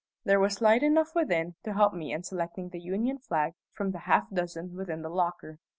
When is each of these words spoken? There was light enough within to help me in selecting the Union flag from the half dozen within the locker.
There 0.23 0.39
was 0.39 0.61
light 0.63 0.81
enough 0.81 1.13
within 1.13 1.53
to 1.63 1.73
help 1.75 1.93
me 1.93 2.11
in 2.11 2.23
selecting 2.23 2.69
the 2.69 2.79
Union 2.79 3.19
flag 3.19 3.53
from 3.71 3.91
the 3.91 3.99
half 4.09 4.27
dozen 4.31 4.75
within 4.75 5.03
the 5.03 5.09
locker. 5.11 5.59